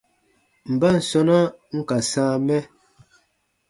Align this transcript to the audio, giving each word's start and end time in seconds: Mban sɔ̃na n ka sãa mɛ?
Mban 0.73 0.97
sɔ̃na 1.09 1.37
n 1.77 1.79
ka 1.87 1.97
sãa 2.11 2.33
mɛ? 2.45 2.57